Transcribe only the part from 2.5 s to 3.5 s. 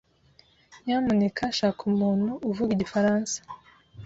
igifaransa.